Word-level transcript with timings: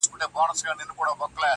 دومره 0.09 0.27
خو 0.33 0.39
هم 0.47 0.55
گراني 0.61 0.83
بې 0.87 0.93
باكه 1.19 1.37
نه 1.37 1.43
يې_ 1.47 1.47